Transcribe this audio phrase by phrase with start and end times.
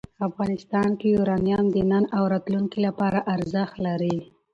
[0.27, 4.15] افغانستان کې یورانیم د نن او راتلونکي لپاره ارزښت لري.